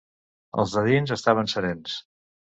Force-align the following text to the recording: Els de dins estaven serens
Els 0.61 0.71
de 0.79 0.81
dins 0.87 1.13
estaven 1.15 1.51
serens 1.53 1.99